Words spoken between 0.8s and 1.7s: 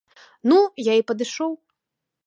я і падышоў.